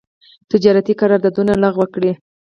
تجارتي 0.51 0.93
قرارداونه 1.01 1.53
لغو 1.63 1.85
کړي. 1.93 2.11